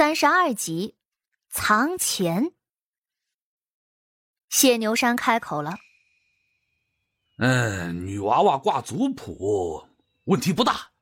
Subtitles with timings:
[0.00, 0.96] 三十二集，
[1.50, 2.52] 藏钱。
[4.48, 5.74] 谢牛山开口了
[7.36, 9.86] ：“嗯，女娃娃挂族谱，
[10.24, 10.92] 问题不大。”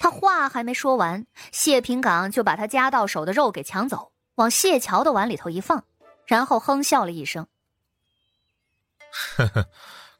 [0.00, 5.84] 他话还没说完，谢平岗就把他夹到手的肉给抢走，往谢桥的碗里头一放，
[6.26, 7.46] 然后哼笑了一声
[9.36, 9.68] ：“呵呵，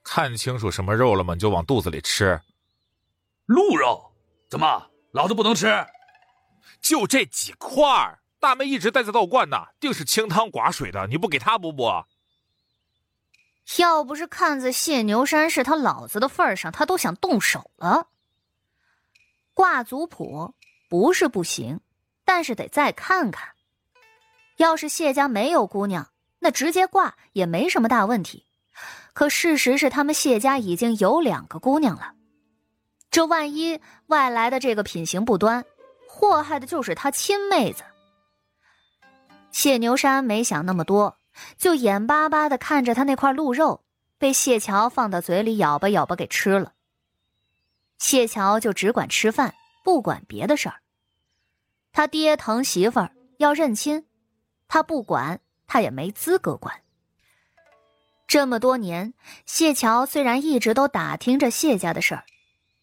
[0.04, 1.34] 看清楚什么肉了吗？
[1.34, 2.40] 你就往肚子里吃。
[3.46, 4.12] 鹿肉？
[4.48, 5.66] 怎么，老子不能吃？”
[6.84, 11.06] 就这几块儿大妹一直带在道观呢，定是清汤寡水的。
[11.06, 12.04] 你不给她补补？
[13.78, 18.08] 要不是看在谢牛山是他老子的份上，他都想动手了。
[19.54, 20.54] 挂族谱
[20.90, 21.80] 不是不行，
[22.26, 23.48] 但是得再看看。
[24.58, 28.44] 要是谢家没有姑娘，那直接挂也没什么大问题。
[29.14, 32.12] 可事实是，他们谢家已经有两个姑娘了。
[33.10, 35.64] 这万一外来的这个品行不端。
[36.14, 37.82] 祸害的就是他亲妹子。
[39.50, 41.18] 谢牛山没想那么多，
[41.58, 43.82] 就眼巴巴的看着他那块鹿肉
[44.16, 46.72] 被谢桥放到嘴里咬吧咬吧给吃了。
[47.98, 50.76] 谢桥就只管吃饭，不管别的事儿。
[51.92, 54.06] 他爹疼媳妇儿要认亲，
[54.68, 56.80] 他不管，他也没资格管。
[58.28, 59.14] 这么多年，
[59.46, 62.24] 谢桥虽然一直都打听着谢家的事儿，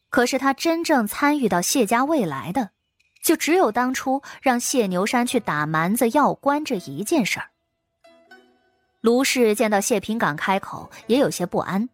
[0.09, 2.71] 可是他真正参与到谢家未来的。
[3.21, 7.47] 就只有当初让谢牛山去打蛮子要官这一件事儿。
[9.01, 11.89] 卢氏见到谢平岗开口，也有些不安，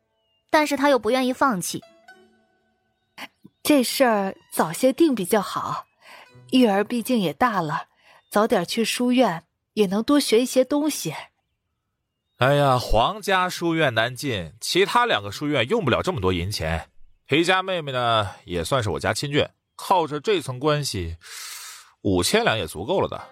[0.49, 1.83] 但是他又不愿意放弃。
[3.63, 5.85] 这事儿早些定比较好，
[6.51, 7.87] 玉儿毕竟也大了，
[8.29, 11.13] 早点去书院也能多学一些东西。
[12.37, 16.89] 哎呀，皇家书院难进，其他两个书院用不了这么多银钱。
[17.25, 19.49] 裴家妹妹呢，也算是我家亲眷。
[19.77, 21.15] 靠着这层关系，
[22.01, 23.23] 五千两也足够了的。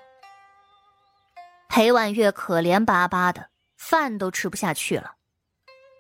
[1.68, 5.16] 裴婉月可怜巴巴的，饭都吃不下去了。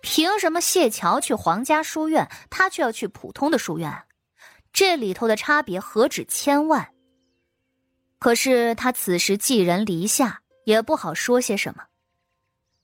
[0.01, 4.05] 凭什么谢桥去皇家书院，他却要去普通的书院？
[4.71, 6.93] 这里头的差别何止千万？
[8.19, 11.83] 可是他此时寄人篱下，也不好说些什么。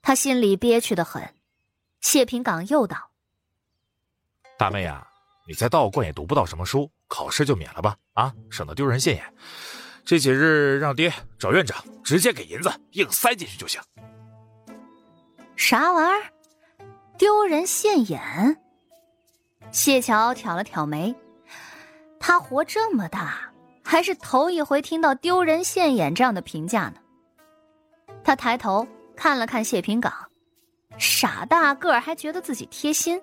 [0.02, 1.36] 他心里憋屈的很。
[2.02, 3.12] 谢平岗又道
[4.57, 5.07] ：“大妹呀，
[5.47, 9.34] 你在道观也读不到什么书。”考试就免了吧，啊，省得丢人现眼。
[10.06, 13.82] 这几日让爹找院长，直接给银子硬塞进去就行。
[15.58, 16.32] 啥玩意儿？
[17.18, 18.58] 丢人现眼？
[19.72, 21.14] 谢桥挑了挑眉，
[22.18, 23.52] 他活这么大，
[23.84, 26.96] 还是头一回听到“丢人现眼”这样的评价呢。
[28.24, 30.14] 他抬头看了看谢平岗，
[30.98, 33.22] 傻大个儿还觉得自己贴心。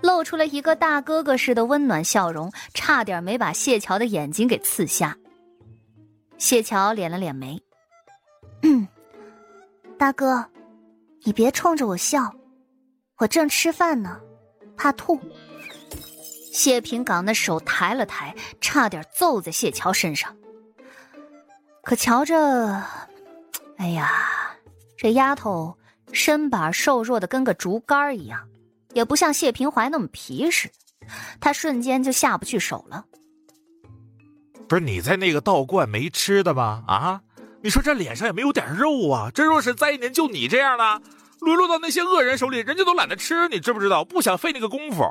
[0.00, 5.16] 露出了一个大哥哥似的温暖笑容，差点没把谢桥的眼睛给刺瞎。
[6.36, 7.62] 谢桥敛了敛眉
[8.62, 8.86] ：“嗯，
[9.96, 10.44] 大哥，
[11.22, 12.34] 你别冲着我笑，
[13.18, 14.20] 我正吃饭呢，
[14.76, 15.18] 怕吐。”
[16.52, 20.36] 谢平岗的手抬了抬，差点揍在谢桥身上。
[21.82, 22.82] 可瞧着，
[23.76, 24.56] 哎呀，
[24.96, 25.76] 这丫头
[26.12, 28.48] 身板瘦弱的跟个竹竿一样。
[28.94, 30.70] 也不像谢平怀那么皮实，
[31.40, 33.04] 他瞬间就下不去手了。
[34.66, 36.84] 不是你在那个道观没吃的吗？
[36.86, 37.20] 啊，
[37.62, 39.30] 你说这脸上也没有点肉啊！
[39.34, 41.02] 这若是再一年就你这样的，
[41.40, 44.02] 沦落到那些恶人手里，人家都懒得吃，你知不知道？
[44.04, 45.04] 不想费那个功夫。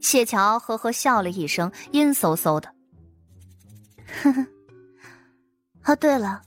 [0.00, 2.68] 谢桥呵呵笑了一声，阴飕飕的。
[4.22, 4.46] 呵呵。
[5.86, 6.40] 哦，对了，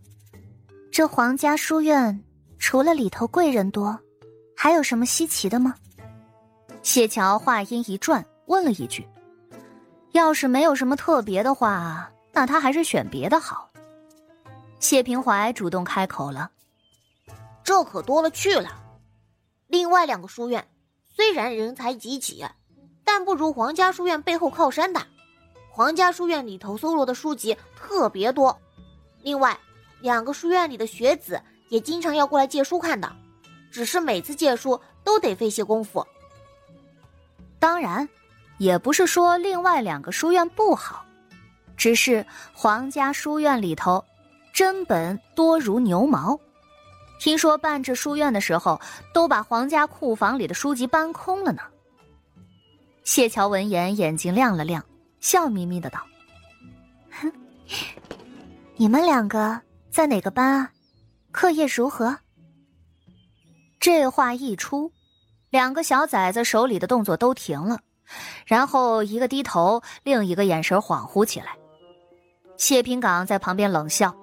[0.92, 2.24] 这皇家书院
[2.58, 4.00] 除了里头贵人多。
[4.60, 5.76] 还有什么稀奇的吗？
[6.82, 9.08] 谢桥话音一转，问了一句
[10.14, 13.70] ：“要是没有什么特别的话，那他还是选别的好。”
[14.80, 16.50] 谢平怀主动开口了
[17.64, 18.82] ：“这可多了去了。
[19.68, 20.68] 另外两个书院
[21.16, 22.44] 虽然人才济济，
[23.04, 25.06] 但不如皇家书院背后靠山大。
[25.72, 28.60] 皇家书院里头搜罗的书籍特别多，
[29.22, 29.56] 另外
[30.02, 31.40] 两个书院里的学子
[31.70, 33.16] 也经常要过来借书看的。”
[33.72, 36.06] 只是每次借书都得费些功夫。
[37.60, 38.08] 当然，
[38.58, 41.06] 也不是说另外两个书院不好，
[41.76, 44.04] 只是皇家书院里头
[44.54, 46.40] 真本多如牛毛。
[47.20, 48.80] 听说办这书院的时候，
[49.12, 51.64] 都把皇家库房里的书籍搬空了呢。
[53.04, 54.86] 谢桥闻言，眼睛亮了亮，
[55.20, 56.06] 笑眯眯的道
[57.20, 57.32] ：“哼，
[58.76, 59.60] 你们两个
[59.90, 60.72] 在哪个班啊？
[61.32, 62.16] 课业如何？”
[63.80, 64.92] 这话一出，
[65.50, 67.80] 两个小崽子手里的动作都停了，
[68.46, 71.56] 然后一个低头，另一个眼神恍惚起来。
[72.58, 74.16] 谢平岗在旁边冷笑：“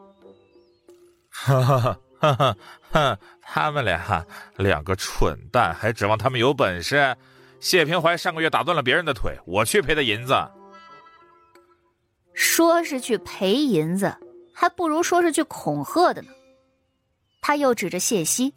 [1.30, 2.56] 哈哈哈哈
[2.90, 3.18] 哈！
[3.40, 7.16] 他们俩两个蠢蛋，还指望他们有本事？
[7.60, 10.34] 谢平怀上个月打断了别人的腿，我去赔的银子。
[12.32, 14.16] 说是去赔银子，
[14.52, 16.28] 还不如说是去恐吓的呢。”
[17.40, 18.52] 他又指着谢希。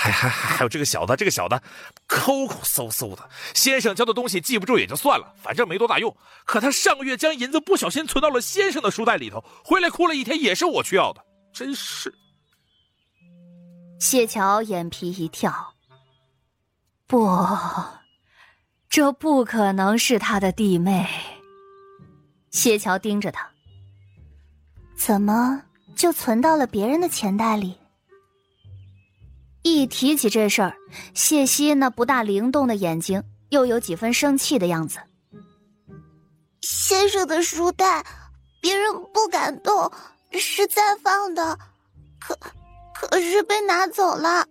[0.00, 1.60] 还还还还有这个小子，这个小子，
[2.06, 3.30] 抠抠搜搜的。
[3.52, 6.16] 先生教的东西记不住也就算了，反正没多大用。
[6.44, 11.20] 可他上个月将银子不小心存到了先生的书袋里头，回来哭了一天，也是我去要的。
[11.52, 12.14] 真是。
[13.98, 15.74] 谢桥眼皮一跳，
[17.08, 17.36] 不，
[18.88, 21.08] 这不可能是他的弟妹。
[22.52, 23.50] 谢桥盯着他，
[24.96, 25.60] 怎么
[25.96, 27.76] 就存到了别人的钱袋里？
[29.62, 30.74] 一提起这事儿，
[31.14, 34.98] 谢希那不大灵动的眼睛又有几分生气的样子。
[36.62, 38.04] 先生的书袋，
[38.60, 39.90] 别人不敢动，
[40.32, 41.58] 是暂放的，
[42.18, 42.38] 可
[42.94, 44.46] 可是被拿走了。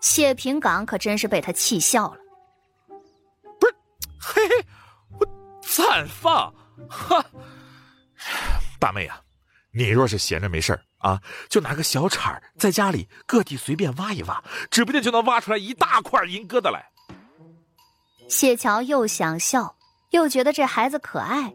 [0.00, 2.20] 谢平岗可真是被他气笑了。
[3.58, 3.74] 不是，
[4.18, 4.66] 嘿嘿，
[5.18, 5.26] 我
[5.60, 6.52] 暂放，
[6.88, 7.24] 哈，
[8.78, 9.20] 大妹啊，
[9.72, 10.80] 你若是闲着没事儿。
[11.06, 14.42] 啊，就拿个小铲儿在家里各地随便挖一挖，
[14.72, 16.84] 指不定就能挖出来一大块银疙瘩来。
[18.28, 19.76] 谢桥又想笑，
[20.10, 21.54] 又觉得这孩子可爱，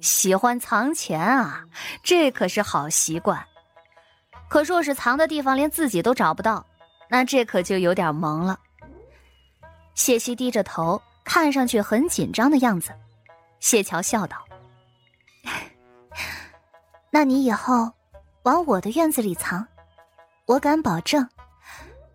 [0.00, 1.64] 喜欢藏钱啊，
[2.04, 3.44] 这可是好习惯。
[4.48, 6.64] 可若是藏的地方连自己都找不到，
[7.08, 8.56] 那这可就有点萌了。
[9.96, 12.92] 谢希低着头，看上去很紧张的样子。
[13.58, 14.36] 谢桥笑道
[17.10, 17.90] ：“那你以后……”
[18.44, 19.66] 往我的院子里藏，
[20.46, 21.28] 我敢保证，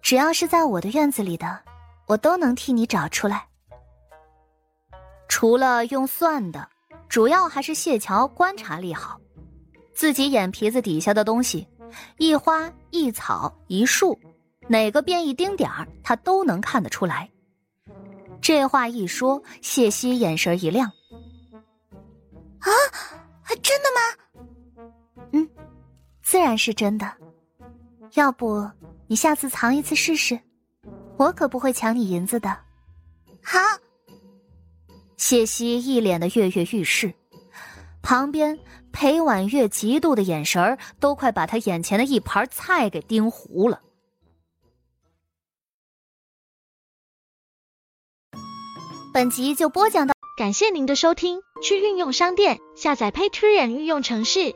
[0.01, 1.62] 只要是在我的院子里的，
[2.07, 3.48] 我都能替你找出来。
[5.27, 6.68] 除了用算的，
[7.07, 9.19] 主要还是谢桥观察力好，
[9.94, 11.68] 自己眼皮子底下的东西，
[12.18, 14.19] 一花一草一树，
[14.68, 17.30] 哪个变一丁点儿，他都能看得出来。
[18.42, 20.92] 这话一说，谢希眼神一亮
[22.60, 22.69] ：“啊，
[23.62, 24.01] 真的吗？”
[26.25, 27.13] 自然是真的，
[28.16, 28.68] 要不
[29.06, 30.39] 你下次藏一次试试，
[31.18, 32.50] 我可不会抢你银子的。
[33.44, 33.60] 好，
[35.18, 37.13] 谢希一脸的跃跃欲试，
[38.01, 38.60] 旁边
[38.92, 43.83] 裴婉月嫉妒的眼神儿都快把他眼前的一盘菜给盯糊了。
[49.13, 54.56] 本集就播讲到，感谢您的收听，去运用商店下载 Patreon 运用城市。